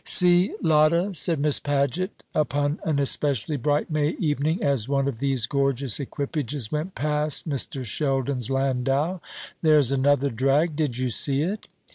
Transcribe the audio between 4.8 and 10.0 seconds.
one of these gorgeous equipages went past Mr. Sheldon's landau, "there's